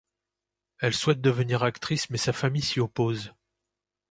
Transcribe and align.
Elle 0.79 0.95
souhaite 0.95 1.21
devenir 1.21 1.61
actrice 1.61 2.09
mais 2.09 2.17
sa 2.17 2.33
famille 2.33 2.63
s'y 2.63 2.79
oppose. 2.79 3.33